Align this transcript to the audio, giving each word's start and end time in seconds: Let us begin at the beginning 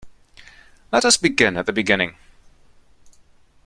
Let 0.91 1.05
us 1.05 1.15
begin 1.17 1.57
at 1.57 1.67
the 1.67 1.71
beginning 1.73 2.15